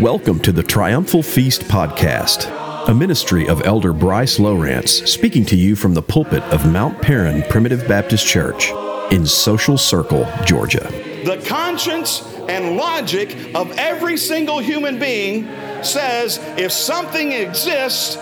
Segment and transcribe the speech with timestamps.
[0.00, 2.48] Welcome to the Triumphal Feast podcast,
[2.88, 7.42] a ministry of Elder Bryce Lowrance speaking to you from the pulpit of Mount Paran
[7.50, 8.70] Primitive Baptist Church
[9.10, 10.88] in Social Circle, Georgia.
[11.24, 15.48] The conscience and logic of every single human being
[15.82, 18.16] says if something exists,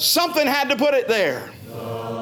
[0.00, 1.51] something had to put it there.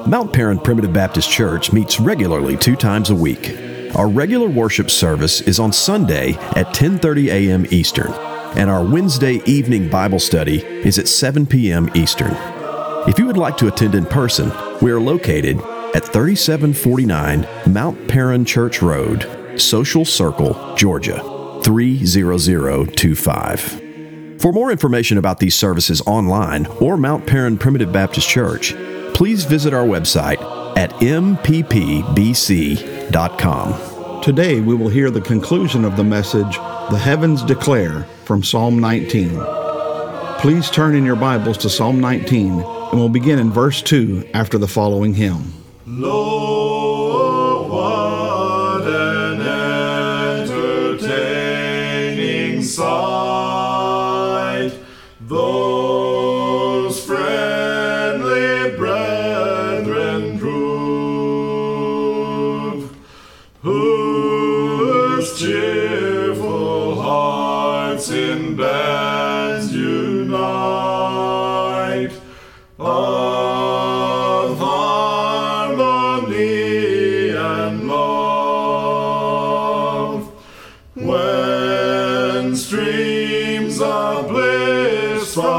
[0.06, 3.56] Mount Paran Primitive Baptist Church meets regularly two times a week.
[3.94, 7.66] Our regular worship service is on Sunday at 10:30 a.m.
[7.70, 8.12] Eastern,
[8.56, 11.88] and our Wednesday evening Bible study is at 7 p.m.
[11.94, 12.34] Eastern.
[13.08, 14.50] If you would like to attend in person,
[14.80, 15.60] we are located
[15.94, 21.22] at 3749 Mount Paran Church Road, Social Circle, Georgia
[21.62, 24.40] 30025.
[24.40, 28.72] For more information about these services online or Mount Paran Primitive Baptist Church,
[29.20, 30.40] please visit our website
[30.78, 31.42] at mppbc.com.
[34.22, 36.56] Today we will hear the conclusion of the message,
[36.90, 39.38] The Heavens Declare, from Psalm 19.
[40.38, 44.56] Please turn in your Bibles to Psalm 19, and we'll begin in verse 2 after
[44.56, 45.52] the following hymn.
[45.84, 46.59] Lo,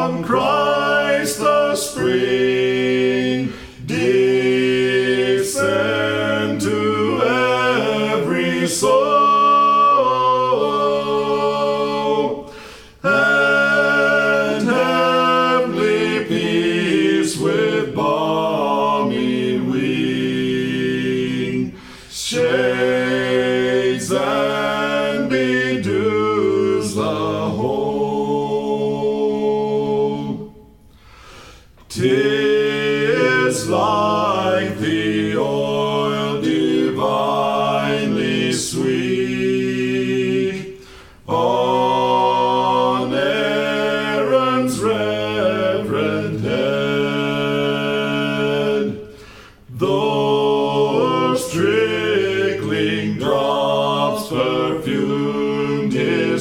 [0.02, 2.51] from Christ the spring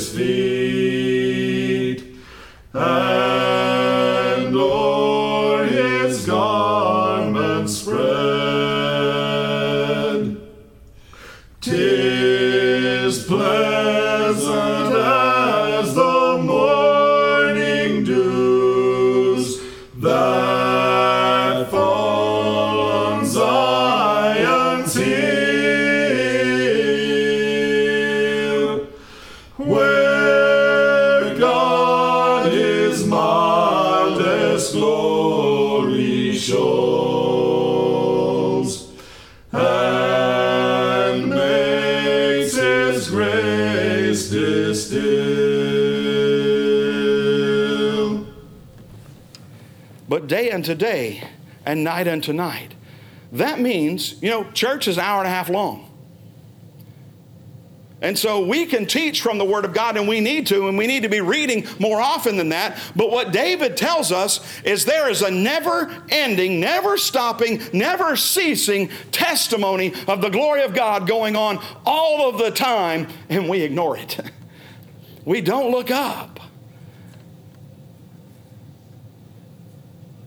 [0.01, 1.99] his feet,
[50.81, 51.23] day
[51.65, 52.75] and night unto night.
[53.31, 55.87] That means, you know, church is an hour and a half long.
[58.03, 60.79] And so we can teach from the Word of God, and we need to, and
[60.79, 62.81] we need to be reading more often than that.
[62.97, 68.89] But what David tells us is there is a never ending, never stopping, never ceasing
[69.13, 73.97] testimony of the glory of God going on all of the time, and we ignore
[73.97, 74.19] it.
[75.27, 76.41] We don't look up.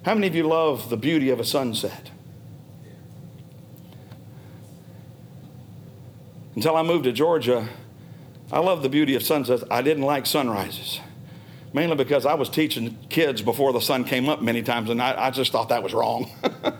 [0.06, 2.12] How many of you love the beauty of a sunset?
[6.56, 7.70] Until I moved to Georgia,
[8.52, 9.64] I loved the beauty of sunsets.
[9.72, 11.00] I didn't like sunrises,
[11.72, 15.28] mainly because I was teaching kids before the sun came up many times, and I,
[15.28, 16.30] I just thought that was wrong.
[16.42, 16.76] but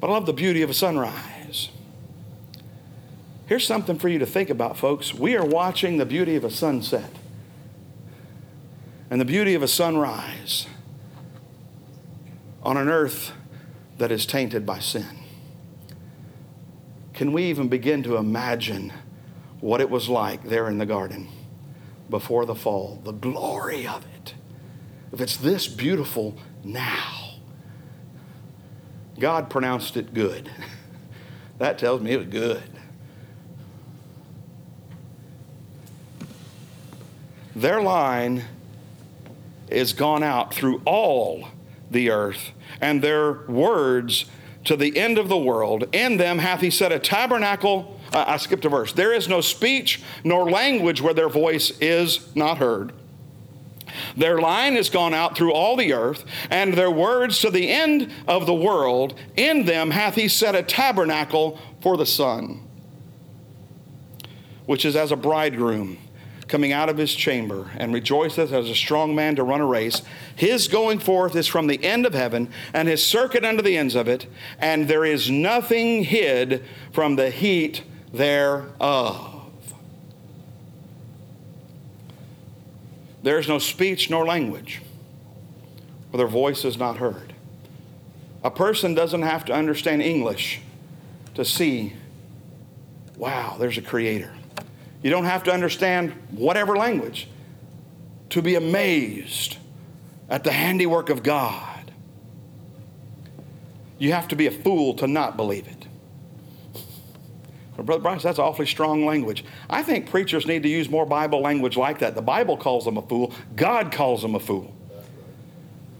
[0.00, 1.70] I love the beauty of a sunrise.
[3.46, 5.12] Here's something for you to think about, folks.
[5.12, 7.17] We are watching the beauty of a sunset
[9.10, 10.66] and the beauty of a sunrise
[12.62, 13.32] on an earth
[13.98, 15.18] that is tainted by sin.
[17.14, 18.92] Can we even begin to imagine
[19.60, 21.28] what it was like there in the garden
[22.10, 23.00] before the fall?
[23.04, 24.34] The glory of it.
[25.12, 27.38] If it's this beautiful now,
[29.18, 30.50] God pronounced it good.
[31.58, 32.62] That tells me it was good.
[37.56, 38.44] Their line
[39.70, 41.48] is gone out through all
[41.90, 42.50] the earth,
[42.80, 44.26] and their words
[44.64, 45.84] to the end of the world.
[45.92, 47.98] In them hath he set a tabernacle.
[48.12, 48.92] Uh, I skipped a verse.
[48.92, 52.92] There is no speech nor language where their voice is not heard.
[54.16, 58.12] Their line has gone out through all the earth, and their words to the end
[58.26, 59.18] of the world.
[59.36, 62.62] In them hath he set a tabernacle for the sun,
[64.66, 65.96] which is as a bridegroom
[66.48, 70.02] coming out of his chamber, and rejoiceth as a strong man to run a race.
[70.34, 73.94] His going forth is from the end of heaven, and his circuit unto the ends
[73.94, 74.26] of it,
[74.58, 79.34] and there is nothing hid from the heat thereof.
[83.22, 84.80] There is no speech nor language
[86.10, 87.34] where their voice is not heard.
[88.42, 90.60] A person doesn't have to understand English
[91.34, 91.92] to see,
[93.16, 94.32] wow, there's a creator.
[95.02, 97.28] You don't have to understand whatever language
[98.30, 99.56] to be amazed
[100.28, 101.92] at the handiwork of God.
[103.98, 105.86] You have to be a fool to not believe it.
[107.76, 109.44] But Brother Bryce, that's awfully strong language.
[109.70, 112.16] I think preachers need to use more Bible language like that.
[112.16, 114.74] The Bible calls them a fool, God calls them a fool.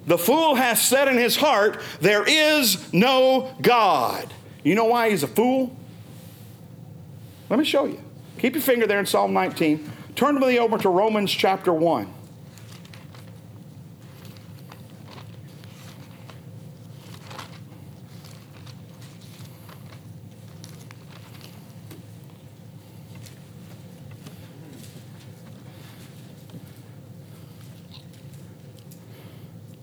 [0.07, 4.33] The fool has said in his heart, There is no God.
[4.65, 5.77] You know why he's a fool?
[7.49, 8.03] Let me show you.
[8.39, 9.91] Keep your finger there in Psalm 19.
[10.15, 12.15] Turn with me over to Romans chapter 1.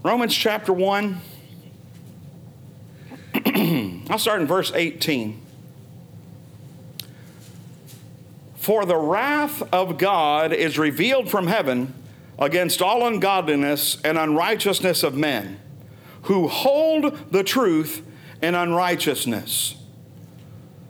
[0.01, 1.19] Romans chapter 1.
[4.09, 5.44] I'll start in verse 18.
[8.65, 11.93] For the wrath of God is revealed from heaven
[12.39, 15.59] against all ungodliness and unrighteousness of men,
[16.23, 18.03] who hold the truth
[18.41, 19.75] in unrighteousness.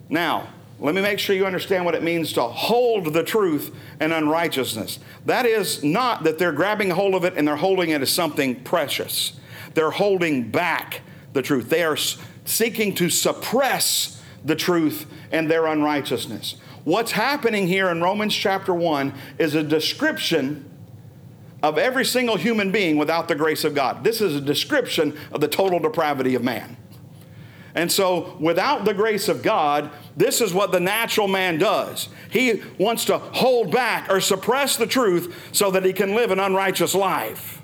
[0.08, 0.48] Now,
[0.80, 5.00] let me make sure you understand what it means to hold the truth in unrighteousness.
[5.26, 8.56] That is not that they're grabbing hold of it and they're holding it as something
[8.64, 9.34] precious.
[9.74, 11.02] They're holding back
[11.34, 11.68] the truth.
[11.68, 11.98] They are
[12.46, 14.15] seeking to suppress
[14.46, 16.56] the truth and their unrighteousness.
[16.84, 20.72] What's happening here in Romans chapter 1 is a description
[21.64, 24.04] of every single human being without the grace of God.
[24.04, 26.78] This is a description of the total depravity of man.
[27.74, 32.08] And so, without the grace of God, this is what the natural man does.
[32.30, 36.40] He wants to hold back or suppress the truth so that he can live an
[36.40, 37.62] unrighteous life.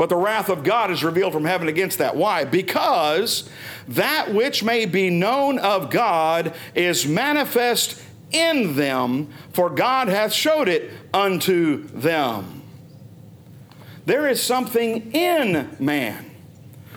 [0.00, 2.16] But the wrath of God is revealed from heaven against that.
[2.16, 2.44] Why?
[2.44, 3.46] Because
[3.86, 10.68] that which may be known of God is manifest in them, for God hath showed
[10.68, 12.62] it unto them.
[14.06, 16.30] There is something in man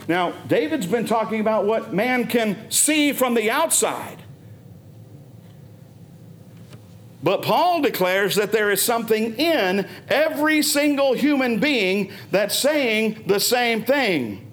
[0.07, 4.22] now, David's been talking about what man can see from the outside.
[7.23, 13.39] But Paul declares that there is something in every single human being that's saying the
[13.39, 14.49] same thing.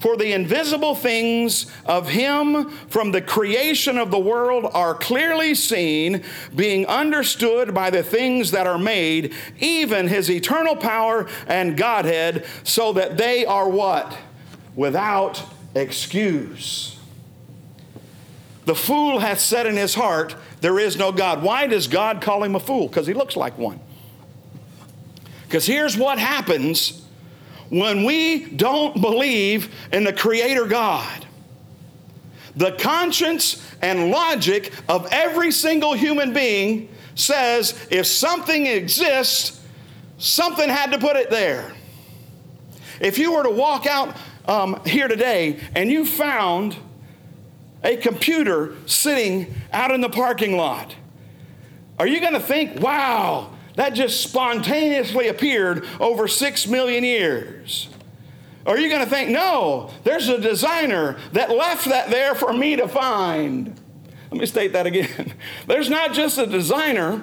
[0.00, 6.24] For the invisible things of him from the creation of the world are clearly seen,
[6.56, 12.94] being understood by the things that are made, even his eternal power and Godhead, so
[12.94, 14.16] that they are what?
[14.74, 15.40] Without
[15.76, 16.98] excuse.
[18.64, 21.42] The fool hath said in his heart, There is no God.
[21.42, 22.86] Why does God call him a fool?
[22.86, 23.80] Because he looks like one.
[25.44, 27.04] Because here's what happens
[27.68, 31.26] when we don't believe in the Creator God.
[32.54, 39.60] The conscience and logic of every single human being says if something exists,
[40.18, 41.72] something had to put it there.
[43.00, 44.16] If you were to walk out
[44.46, 46.76] um, here today and you found
[47.84, 50.94] a computer sitting out in the parking lot,
[51.98, 57.88] are you going to think, wow, that just spontaneously appeared over six million years.
[58.64, 62.52] Or are you going to think, no, there's a designer that left that there for
[62.52, 63.78] me to find?
[64.30, 65.34] Let me state that again.
[65.66, 67.22] There's not just a designer,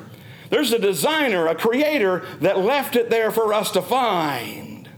[0.52, 4.90] there's a designer, a creator that left it there for us to find.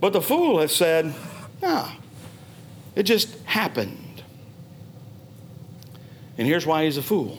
[0.00, 1.14] But the fool has said,
[1.60, 1.88] no,
[2.94, 4.22] it just happened.
[6.38, 7.38] And here's why he's a fool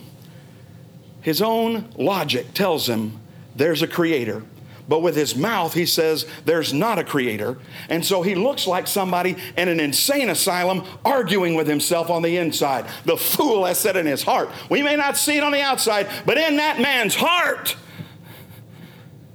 [1.22, 3.20] his own logic tells him
[3.56, 4.44] there's a creator.
[4.88, 7.58] but with his mouth he says there's not a creator.
[7.90, 12.38] And so he looks like somebody in an insane asylum arguing with himself on the
[12.38, 12.86] inside.
[13.06, 14.50] The fool has said in his heart.
[14.70, 17.78] We may not see it on the outside, but in that man's heart,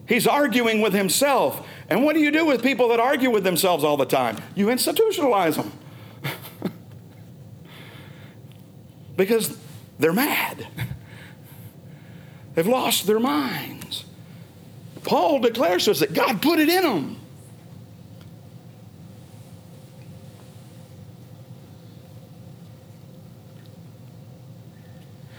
[0.07, 1.67] he's arguing with himself.
[1.89, 4.37] And what do you do with people that argue with themselves all the time?
[4.55, 5.73] You institutionalize them.
[9.19, 9.59] Because
[9.99, 10.69] they're mad.
[12.55, 14.05] They've lost their minds.
[15.03, 17.17] Paul declares to us that God put it in them.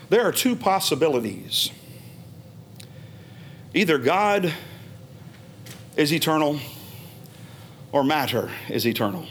[0.09, 1.71] There are two possibilities.
[3.73, 4.53] Either God
[5.95, 6.59] is eternal
[7.91, 9.25] or matter is eternal.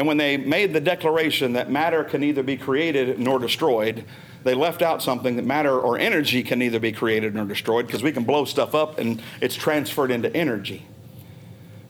[0.00, 4.06] And when they made the declaration that matter can neither be created nor destroyed,
[4.44, 8.02] they left out something that matter or energy can neither be created nor destroyed because
[8.02, 10.86] we can blow stuff up and it's transferred into energy.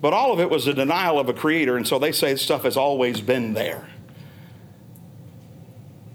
[0.00, 2.64] But all of it was a denial of a creator, and so they say stuff
[2.64, 3.86] has always been there.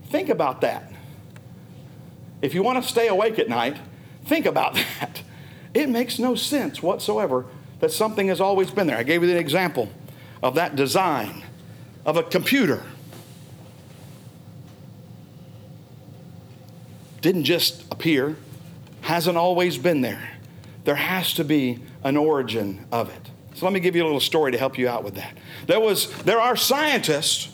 [0.10, 0.92] Think about that.
[2.42, 3.78] If you want to stay awake at night,
[4.26, 5.22] think about that.
[5.74, 7.46] It makes no sense whatsoever
[7.80, 8.98] that something has always been there.
[8.98, 9.88] I gave you the example
[10.44, 11.46] of that design
[12.06, 12.84] of a computer.
[17.22, 18.36] Didn't just appear,
[19.02, 20.32] hasn't always been there.
[20.84, 23.32] There has to be an origin of it.
[23.56, 25.36] So let me give you a little story to help you out with that.
[25.66, 27.52] There was there are scientists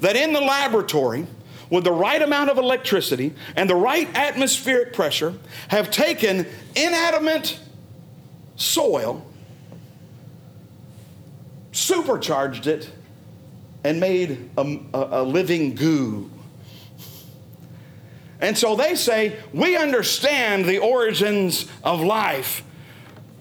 [0.00, 1.26] that in the laboratory
[1.70, 5.34] with the right amount of electricity and the right atmospheric pressure
[5.68, 7.58] have taken inanimate
[8.56, 9.24] soil
[11.72, 12.90] supercharged it
[13.86, 16.28] and made a, a, living goo.
[18.40, 22.64] And so they say, we understand the origins of life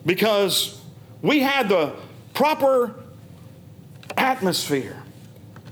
[0.05, 0.79] because
[1.23, 1.95] we had the
[2.35, 2.93] proper
[4.15, 5.01] atmosphere.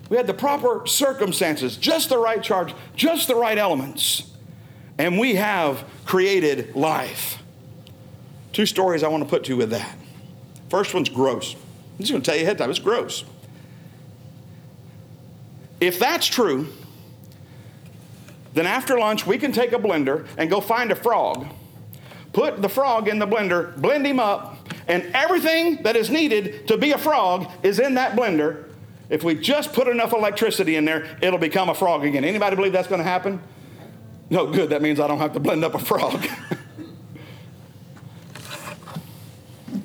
[0.09, 4.31] We had the proper circumstances, just the right charge, just the right elements.
[4.97, 7.37] And we have created life.
[8.53, 9.95] Two stories I want to put to you with that.
[10.69, 11.53] First one's gross.
[11.53, 13.23] I'm just going to tell you ahead of time, it's gross.
[15.83, 16.67] If that's true,
[18.53, 21.45] then after lunch we can take a blender and go find a frog,
[22.31, 26.77] put the frog in the blender, blend him up, and everything that is needed to
[26.77, 28.69] be a frog is in that blender.
[29.09, 32.23] If we just put enough electricity in there, it'll become a frog again.
[32.23, 33.41] Anybody believe that's going to happen?
[34.29, 34.69] No, good.
[34.69, 36.25] That means I don't have to blend up a frog.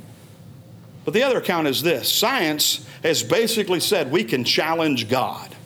[1.04, 5.56] but the other account is this science has basically said we can challenge God.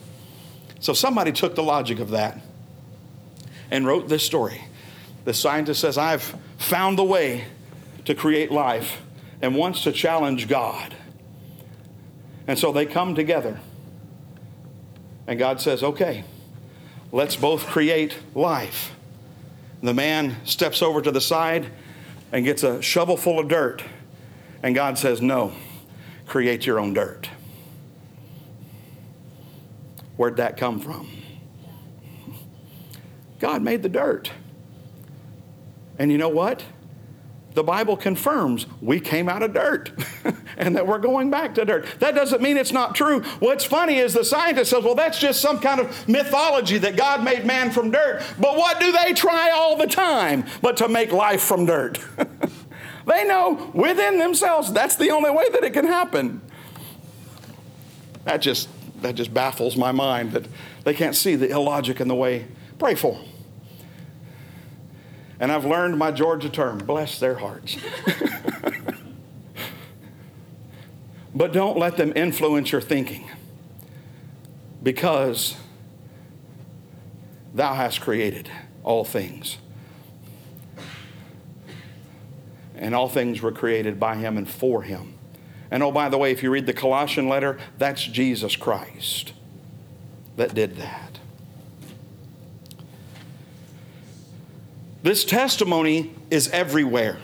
[0.83, 2.41] So somebody took the logic of that
[3.71, 4.65] and wrote this story.
[5.25, 7.45] The scientist says, I've found the way
[8.05, 9.01] to create life
[9.41, 10.97] and wants to challenge God.
[12.49, 13.61] And so they come together.
[15.29, 16.25] And God says, okay,
[17.13, 18.91] let's both create life.
[19.85, 21.71] The man steps over to the side
[22.33, 23.85] and gets a shovel full of dirt.
[24.65, 25.53] And God says, no,
[26.27, 27.29] create your own dirt.
[30.17, 31.09] Where'd that come from?
[33.39, 34.31] God made the dirt.
[35.99, 36.65] And you know what?
[37.55, 39.93] The Bible confirms we came out of dirt
[40.57, 41.87] and that we're going back to dirt.
[41.99, 43.21] That doesn't mean it's not true.
[43.41, 47.23] What's funny is the scientist says, well, that's just some kind of mythology that God
[47.23, 48.23] made man from dirt.
[48.41, 51.99] But what do they try all the time but to make life from dirt?
[53.07, 56.41] they know within themselves that's the only way that it can happen.
[58.25, 58.69] That just
[59.03, 60.47] that just baffles my mind that
[60.85, 62.47] they can't see the illogic in the way.
[62.79, 63.25] Pray for them.
[65.41, 67.77] And I've learned my Georgia term bless their hearts.
[71.35, 73.29] but don't let them influence your thinking
[74.83, 75.57] because
[77.55, 78.51] thou hast created
[78.85, 79.59] all things.
[82.77, 85.12] And all things were created by him and for him.
[85.73, 89.33] And oh, by the way, if you read the Colossian letter, that's Jesus Christ
[90.37, 91.19] that did that.
[95.03, 97.17] This testimony is everywhere.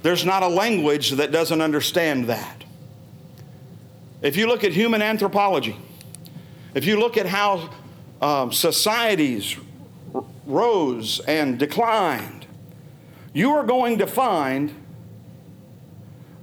[0.00, 2.64] There's not a language that doesn't understand that.
[4.22, 5.76] If you look at human anthropology,
[6.74, 7.68] if you look at how
[8.22, 9.56] um, societies
[10.46, 12.46] rose and declined,
[13.34, 14.81] you are going to find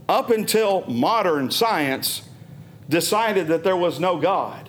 [0.09, 2.23] up until modern science
[2.89, 4.67] decided that there was no God.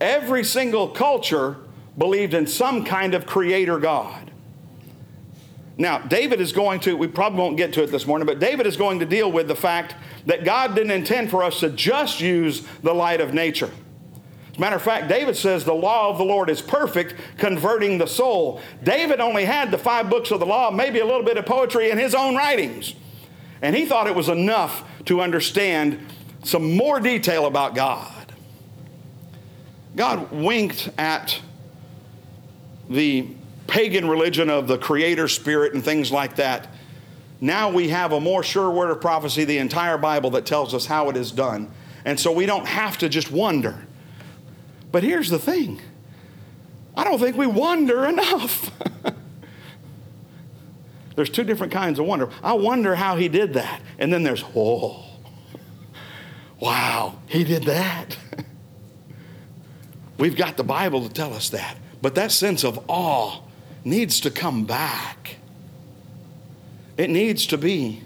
[0.00, 1.56] Every single culture
[1.98, 4.30] believed in some kind of creator God.
[5.76, 8.66] Now, David is going to, we probably won't get to it this morning, but David
[8.66, 12.20] is going to deal with the fact that God didn't intend for us to just
[12.20, 13.70] use the light of nature.
[14.52, 17.98] As a matter of fact, David says the law of the Lord is perfect, converting
[17.98, 18.62] the soul.
[18.84, 21.90] David only had the five books of the law, maybe a little bit of poetry
[21.90, 22.94] in his own writings.
[23.62, 26.00] And he thought it was enough to understand
[26.44, 28.32] some more detail about God.
[29.96, 31.40] God winked at
[32.88, 33.28] the
[33.66, 36.68] pagan religion of the creator spirit and things like that.
[37.40, 40.86] Now we have a more sure word of prophecy, the entire Bible, that tells us
[40.86, 41.70] how it is done.
[42.04, 43.86] And so we don't have to just wonder.
[44.92, 45.80] But here's the thing
[46.96, 48.70] I don't think we wonder enough.
[51.16, 52.28] There's two different kinds of wonder.
[52.42, 53.80] I wonder how he did that.
[53.98, 55.04] And then there's, oh,
[56.60, 58.16] wow, he did that.
[60.18, 61.76] We've got the Bible to tell us that.
[62.02, 63.40] But that sense of awe
[63.82, 65.36] needs to come back.
[66.98, 68.02] It needs to be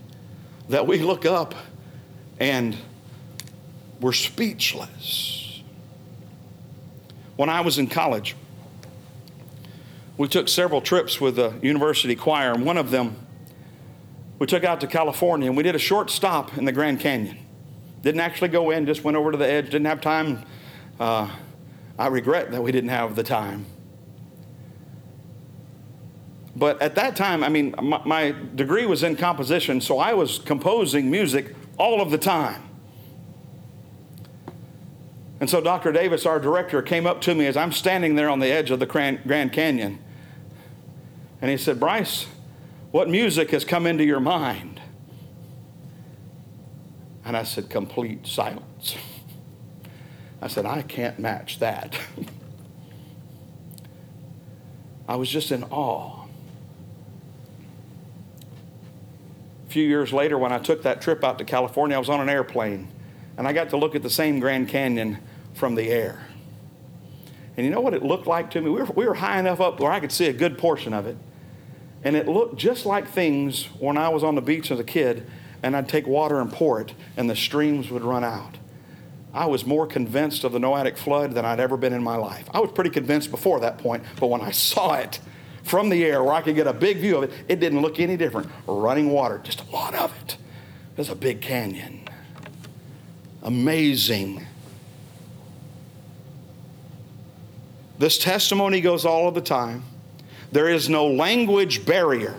[0.69, 1.55] that we look up
[2.39, 2.77] and
[4.01, 5.63] we're speechless.
[7.37, 8.37] When I was in college,
[10.21, 13.17] we took several trips with the university choir, and one of them
[14.39, 17.39] we took out to California and we did a short stop in the Grand Canyon.
[18.03, 20.45] Didn't actually go in, just went over to the edge, didn't have time.
[20.99, 21.35] Uh,
[21.99, 23.65] I regret that we didn't have the time.
[26.55, 30.39] But at that time, I mean, my, my, degree was in composition, so I was
[30.39, 32.63] composing music all of the time.
[35.41, 35.93] And so Dr.
[35.93, 38.81] Davis, our director, came up to me as I'm standing there on the edge of
[38.81, 39.99] the Grand Canyon.
[41.41, 42.27] And he said, Bryce,
[42.91, 44.81] what music has come into your mind?
[47.25, 48.97] And I said, complete silence.
[50.43, 51.99] I said, I can't match that.
[55.09, 56.25] I was just in awe.
[59.67, 62.21] A few years later, when I took that trip out to California, I was on
[62.21, 62.89] an airplane
[63.37, 65.19] and I got to look at the same Grand Canyon
[65.55, 66.27] from the air.
[67.57, 68.71] And you know what it looked like to me?
[68.71, 71.07] We were, we were high enough up where I could see a good portion of
[71.07, 71.17] it.
[72.03, 75.27] And it looked just like things when I was on the beach as a kid
[75.63, 78.57] and I'd take water and pour it and the streams would run out.
[79.33, 82.49] I was more convinced of the Noahic flood than I'd ever been in my life.
[82.53, 85.21] I was pretty convinced before that point, but when I saw it,
[85.63, 88.01] from the air where I could get a big view of it, it didn't look
[88.01, 88.51] any different.
[88.67, 90.37] Running water, just a lot of it.
[90.97, 92.09] There's a big canyon.
[93.43, 94.47] Amazing.
[97.99, 99.85] This testimony goes all of the time.
[100.53, 102.37] There is no language barrier,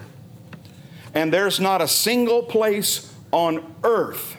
[1.14, 4.38] and there's not a single place on earth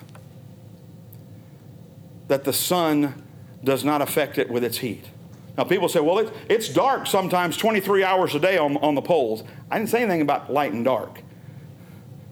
[2.29, 3.23] that the sun
[3.65, 5.05] does not affect it with its heat.
[5.57, 9.03] Now, people say, well, it, it's dark sometimes 23 hours a day on, on the
[9.03, 9.45] poles.
[9.71, 11.21] I didn't say anything about light and dark.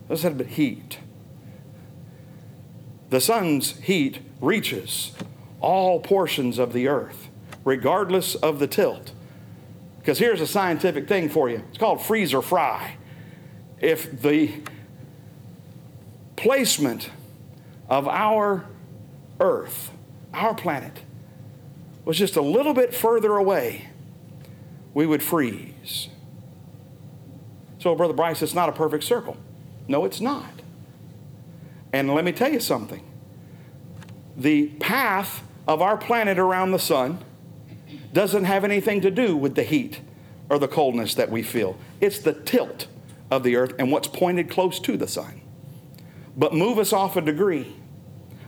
[0.09, 0.98] I said about heat.
[3.11, 5.12] The sun's heat reaches
[5.61, 7.29] all portions of the earth,
[7.64, 9.12] regardless of the tilt.
[10.00, 12.96] Because here's a scientific thing for you it's called freeze or fry.
[13.78, 14.52] If the
[16.36, 17.10] placement
[17.88, 18.64] of our
[19.38, 19.90] earth,
[20.34, 21.00] our planet,
[22.04, 23.88] was just a little bit further away,
[24.94, 26.08] we would freeze.
[27.78, 29.36] So, Brother Bryce, it's not a perfect circle.
[29.88, 30.50] No, it's not.
[31.92, 33.02] And let me tell you something
[34.36, 37.18] the path of our planet around the sun
[38.12, 40.01] doesn't have anything to do with the heat
[40.49, 41.77] or the coldness that we feel.
[42.01, 42.87] It's the tilt
[43.31, 45.40] of the earth and what's pointed close to the sun.
[46.37, 47.75] But move us off a degree,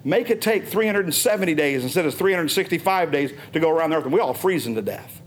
[0.04, 4.12] Make it take 370 days instead of 365 days to go around the earth, and
[4.12, 5.20] we're all freezing to death.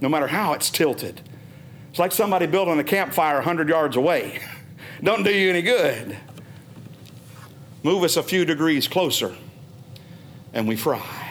[0.00, 1.22] No matter how it's tilted.
[1.90, 4.40] It's like somebody building a campfire 100 yards away.
[5.02, 6.16] Don't do you any good.
[7.82, 9.34] Move us a few degrees closer,
[10.52, 11.21] and we fry.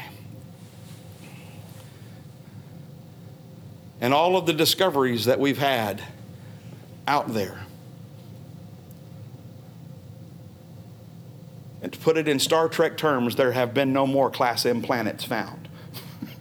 [4.01, 6.03] And all of the discoveries that we've had
[7.07, 7.61] out there
[11.81, 14.81] And to put it in Star Trek terms, there have been no more Class M
[14.81, 15.67] planets found.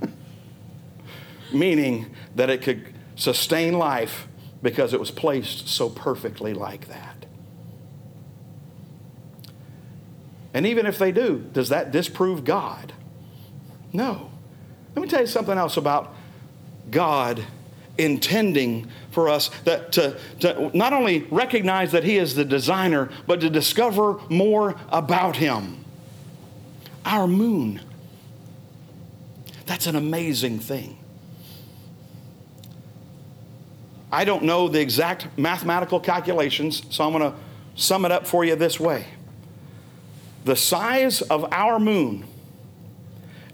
[1.53, 4.29] Meaning that it could sustain life
[4.63, 7.25] because it was placed so perfectly like that.
[10.53, 12.93] And even if they do, does that disprove God?
[13.93, 14.31] No.
[14.95, 16.15] Let me tell you something else about
[16.91, 17.45] God
[17.99, 23.41] intending for us that to, to not only recognize that He is the designer, but
[23.41, 25.85] to discover more about Him.
[27.05, 27.81] Our moon.
[29.67, 30.99] That's an amazing thing.
[34.13, 37.39] I don't know the exact mathematical calculations, so I'm going to
[37.77, 39.07] sum it up for you this way.
[40.45, 42.25] The size of our moon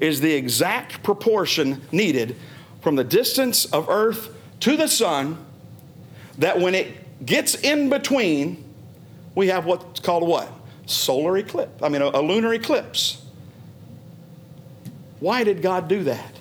[0.01, 2.37] is the exact proportion needed
[2.87, 5.45] from the distance of Earth to the sun
[6.39, 8.63] that when it gets in between,
[9.35, 10.49] we have what's called what?
[10.87, 11.83] Solar eclipse.
[11.83, 13.21] I mean, a, a lunar eclipse.
[15.19, 16.33] Why did God do that?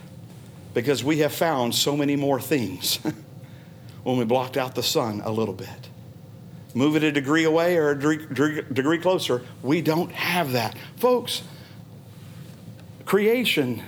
[0.76, 3.00] Because we have found so many more things
[4.04, 5.90] when we blocked out the sun a little bit.
[6.76, 10.78] Move it a degree away or a degree, degree closer, we don't have that.
[10.98, 11.42] Folks,
[13.04, 13.82] creation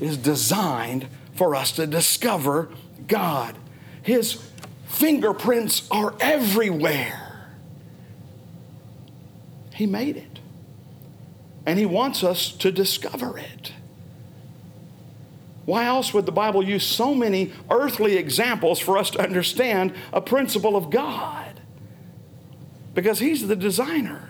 [0.00, 1.06] is designed
[1.38, 2.68] for us to discover
[3.06, 3.56] God.
[4.02, 4.42] His
[4.88, 7.46] fingerprints are everywhere.
[9.72, 10.40] He made it.
[11.64, 13.72] And He wants us to discover it.
[15.64, 20.20] Why else would the Bible use so many earthly examples for us to understand a
[20.20, 21.60] principle of God?
[22.94, 24.28] Because He's the designer.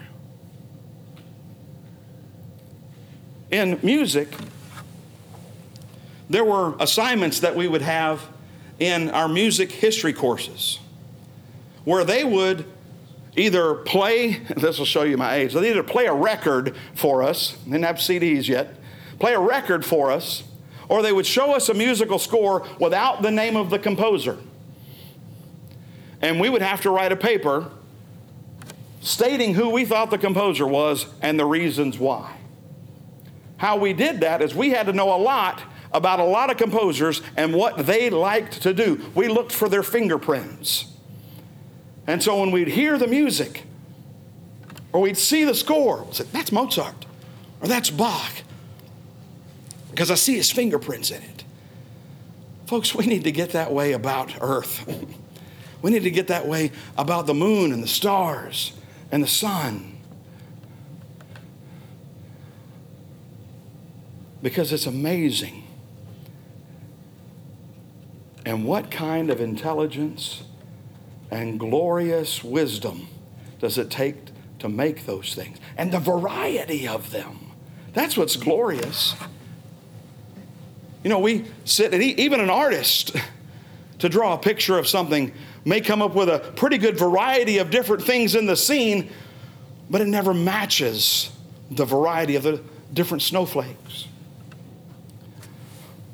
[3.51, 4.29] In music,
[6.31, 8.27] there were assignments that we would have
[8.79, 10.79] in our music history courses
[11.85, 12.67] where they would
[13.37, 17.57] either play, this will show you my age, they'd either play a record for us,
[17.65, 18.75] didn't have CDs yet,
[19.19, 20.45] play a record for us,
[20.89, 24.39] or they would show us a musical score without the name of the composer.
[26.21, 27.71] And we would have to write a paper
[29.01, 32.37] stating who we thought the composer was and the reasons why.
[33.59, 35.63] How we did that is we had to know a lot
[35.93, 39.01] about a lot of composers and what they liked to do.
[39.15, 40.93] We looked for their fingerprints.
[42.07, 43.65] And so when we'd hear the music
[44.93, 47.07] or we'd see the score, we'd say, that's Mozart
[47.61, 48.33] or that's Bach
[49.91, 51.45] because I see his fingerprints in it.
[52.67, 54.87] Folks, we need to get that way about Earth.
[55.83, 58.73] we need to get that way about the moon and the stars
[59.11, 59.99] and the sun.
[64.43, 65.68] Because it's amazing.
[68.49, 70.43] And what kind of intelligence
[71.31, 73.09] and glorious wisdom
[73.61, 74.17] does it take
[74.61, 75.59] to make those things?
[75.77, 77.53] And the variety of them.
[77.93, 79.15] That's what's glorious.
[81.05, 83.15] You know, we sit, and even an artist,
[83.99, 85.31] to draw a picture of something,
[85.67, 89.11] may come up with a pretty good variety of different things in the scene,
[89.91, 91.31] but it never matches
[91.71, 92.63] the variety of the
[92.95, 94.07] different snowflakes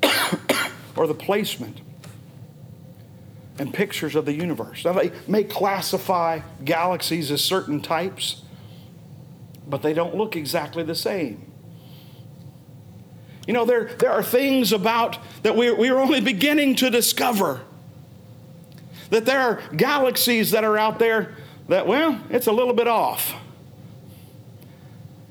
[0.97, 1.79] or the placement
[3.57, 4.83] and pictures of the universe.
[4.83, 8.41] Now, they may classify galaxies as certain types,
[9.67, 11.51] but they don't look exactly the same.
[13.47, 17.61] You know, there, there are things about that we're, we're only beginning to discover.
[19.11, 21.35] That there are galaxies that are out there
[21.69, 23.35] that, well, it's a little bit off.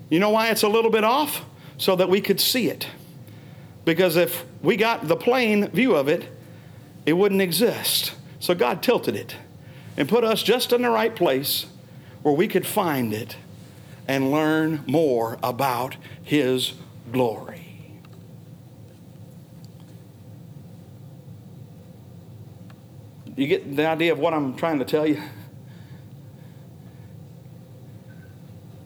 [0.08, 1.44] You know why it's a little bit off?
[1.76, 2.86] So that we could see it.
[3.84, 6.24] Because if we got the plain view of it,
[7.06, 8.14] it wouldn't exist.
[8.40, 9.36] So God tilted it
[9.96, 11.66] and put us just in the right place
[12.22, 13.36] where we could find it
[14.08, 16.74] and learn more about His
[17.12, 17.64] glory.
[23.36, 25.20] You get the idea of what I'm trying to tell you?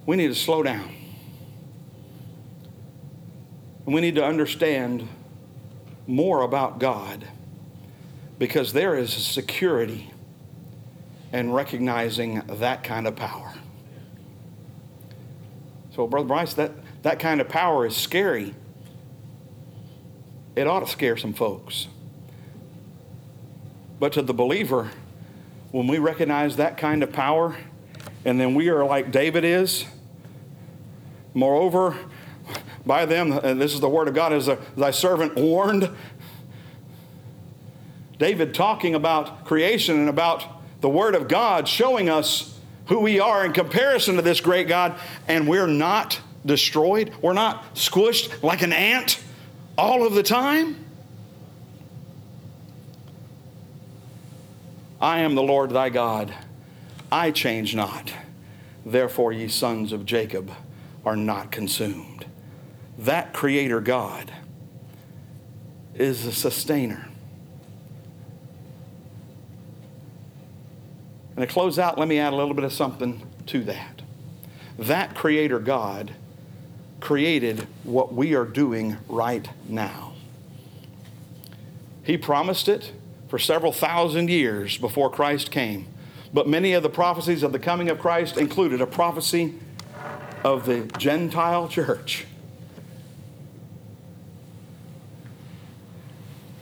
[0.07, 0.89] We need to slow down.
[3.85, 5.07] And we need to understand
[6.07, 7.29] more about God
[8.39, 10.11] because there is security
[11.33, 13.53] in recognizing that kind of power.
[15.95, 16.73] So, Brother Bryce, that,
[17.03, 18.55] that kind of power is scary.
[20.55, 21.89] It ought to scare some folks.
[23.99, 24.91] But to the believer,
[25.73, 27.57] when we recognize that kind of power,
[28.25, 29.85] and then we are like David is,
[31.35, 31.97] moreover,
[32.87, 35.91] by them, and this is the word of God, as thy servant warned.
[38.19, 40.45] David talking about creation and about
[40.81, 44.99] the word of God showing us who we are in comparison to this great God,
[45.27, 47.13] and we're not destroyed.
[47.21, 49.23] We're not squished like an ant
[49.77, 50.85] all of the time.
[55.01, 56.35] I am the Lord thy God.
[57.13, 58.13] I change not.
[58.85, 60.51] Therefore, ye sons of Jacob
[61.05, 62.27] are not consumed.
[62.99, 64.33] That Creator God
[65.95, 67.08] is a sustainer.
[71.39, 74.03] And to close out, let me add a little bit of something to that.
[74.77, 76.11] That Creator God
[76.99, 80.15] created what we are doing right now.
[82.03, 82.91] He promised it
[83.29, 85.87] for several thousand years before Christ came.
[86.35, 89.55] But many of the prophecies of the coming of Christ included a prophecy
[90.43, 92.27] of the Gentile church.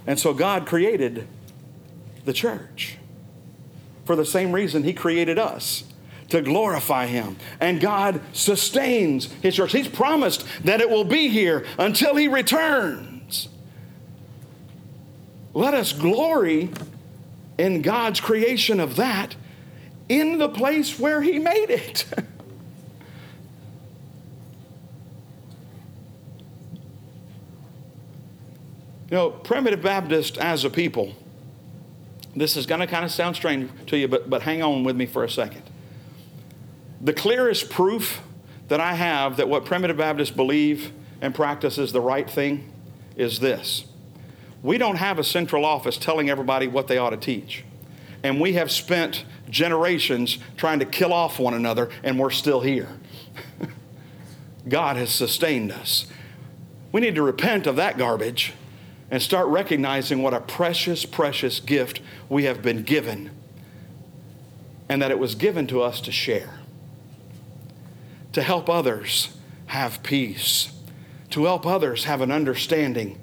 [0.06, 1.26] And so God created
[2.26, 2.98] the church
[4.06, 5.84] for the same reason He created us
[6.28, 7.36] to glorify Him.
[7.60, 9.72] And God sustains His church.
[9.72, 13.48] He's promised that it will be here until He returns.
[15.52, 16.70] Let us glory
[17.58, 19.36] in God's creation of that
[20.08, 22.04] in the place where He made it.
[29.10, 31.14] you know, primitive Baptist as a people,
[32.36, 34.94] this is going to kind of sound strange to you, but, but hang on with
[34.94, 35.62] me for a second.
[37.00, 38.20] The clearest proof
[38.68, 42.70] that I have that what primitive Baptists believe and practice is the right thing
[43.16, 43.86] is this.
[44.62, 47.64] We don't have a central office telling everybody what they ought to teach.
[48.22, 52.88] And we have spent generations trying to kill off one another, and we're still here.
[54.68, 56.06] God has sustained us.
[56.92, 58.52] We need to repent of that garbage
[59.10, 63.30] and start recognizing what a precious, precious gift we have been given,
[64.88, 66.60] and that it was given to us to share,
[68.32, 70.72] to help others have peace,
[71.30, 73.18] to help others have an understanding,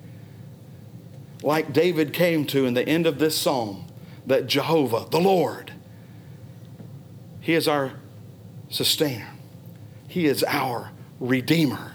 [1.41, 3.85] like David came to in the end of this psalm,
[4.25, 5.73] that Jehovah, the Lord,
[7.41, 7.93] He is our
[8.69, 9.31] sustainer,
[10.07, 11.91] He is our redeemer.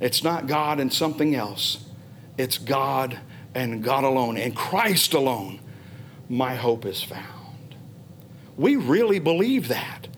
[0.00, 1.83] It's not God and something else.
[2.36, 3.18] It's God
[3.54, 5.60] and God alone, and Christ alone,
[6.28, 7.76] my hope is found.
[8.56, 10.08] We really believe that.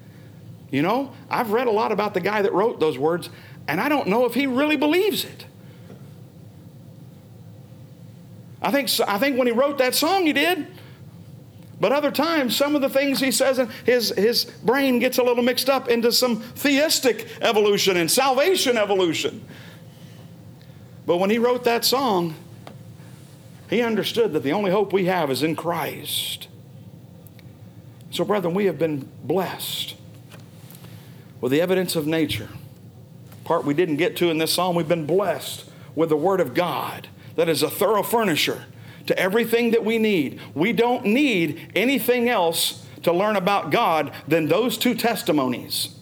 [0.70, 3.28] You know, I've read a lot about the guy that wrote those words,
[3.68, 5.46] and I don't know if he really believes it.
[8.60, 10.66] I think, I think when he wrote that song, he did.
[11.78, 15.44] But other times, some of the things he says, his, his brain gets a little
[15.44, 19.44] mixed up into some theistic evolution and salvation evolution.
[21.06, 22.34] But when he wrote that song,
[23.70, 26.48] he understood that the only hope we have is in Christ.
[28.10, 29.94] So, brethren, we have been blessed
[31.40, 32.48] with the evidence of nature.
[33.44, 35.64] Part we didn't get to in this psalm, we've been blessed
[35.94, 38.64] with the Word of God that is a thorough furnisher
[39.06, 40.40] to everything that we need.
[40.54, 45.95] We don't need anything else to learn about God than those two testimonies.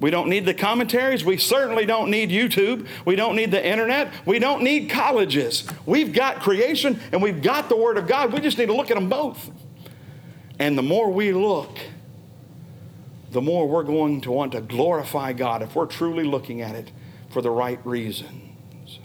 [0.00, 1.24] We don't need the commentaries.
[1.24, 2.86] We certainly don't need YouTube.
[3.04, 4.12] We don't need the internet.
[4.24, 5.68] We don't need colleges.
[5.86, 8.32] We've got creation and we've got the Word of God.
[8.32, 9.50] We just need to look at them both.
[10.58, 11.78] And the more we look,
[13.30, 16.92] the more we're going to want to glorify God if we're truly looking at it
[17.30, 19.00] for the right reasons.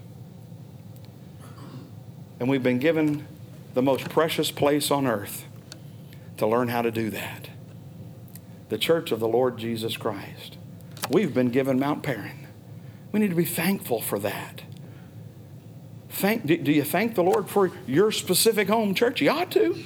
[2.40, 3.28] And we've been given
[3.74, 5.46] the most precious place on earth
[6.38, 7.50] to learn how to do that
[8.70, 10.58] the church of the Lord Jesus Christ.
[11.10, 12.48] We've been given Mount Paran.
[13.12, 14.64] We need to be thankful for that.
[16.10, 19.22] Thank, do, do you thank the Lord for your specific home church?
[19.22, 19.84] You ought to.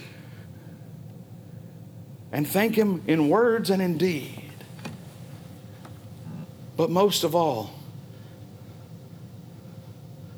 [2.32, 4.44] And thank Him in words and in deed.
[6.76, 7.72] But most of all,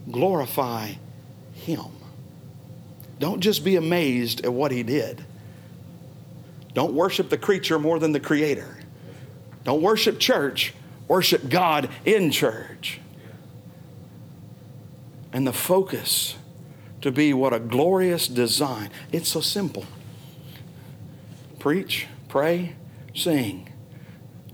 [0.09, 0.93] glorify
[1.53, 1.85] Him.
[3.19, 5.25] Don't just be amazed at what He did.
[6.73, 8.78] Don't worship the creature more than the Creator.
[9.63, 10.73] Don't worship church,
[11.07, 12.99] worship God in church.
[15.31, 16.35] And the focus
[17.01, 18.89] to be what a glorious design.
[19.11, 19.85] It's so simple.
[21.59, 22.75] Preach, pray,
[23.13, 23.71] sing.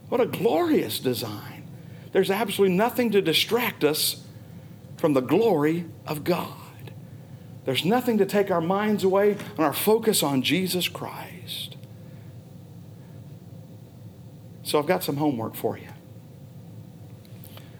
[0.10, 1.68] What a glorious design.
[2.12, 4.24] There's absolutely nothing to distract us
[4.98, 6.56] from the glory of God.
[7.66, 11.35] There's nothing to take our minds away and our focus on Jesus Christ.
[14.66, 15.88] So I've got some homework for you.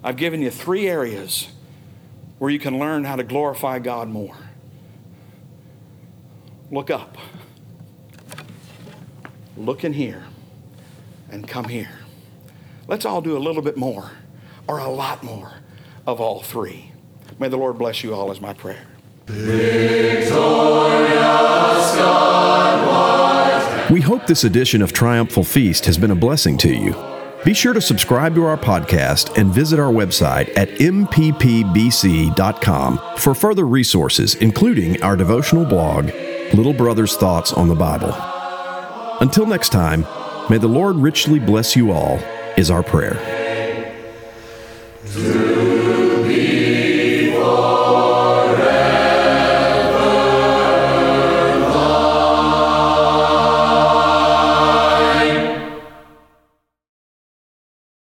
[0.04, 1.48] I've given you three areas
[2.38, 4.38] where you can learn how to glorify God more.
[6.70, 7.18] Look up,
[9.58, 10.26] look in here,
[11.32, 11.90] and come here.
[12.88, 14.12] Let's all do a little bit more
[14.68, 15.54] or a lot more
[16.06, 16.92] of all three.
[17.40, 18.86] May the Lord bless you all, is my prayer.
[19.28, 20.26] We
[24.06, 26.96] hope this edition of Triumphal Feast has been a blessing to you.
[27.44, 31.40] Be sure to subscribe to our podcast and visit our website at mppbc.com
[33.18, 36.06] for further resources, including our devotional blog,
[36.54, 38.14] Little Brother's Thoughts on the Bible.
[39.22, 40.06] Until next time,
[40.52, 42.20] may the Lord richly bless you all,
[42.58, 43.35] is our prayer.